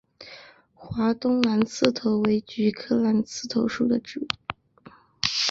[0.73, 4.27] 华东蓝刺头为菊科蓝刺头属的植物。